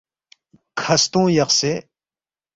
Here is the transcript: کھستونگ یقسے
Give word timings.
کھستونگ 0.79 1.29
یقسے 1.37 1.73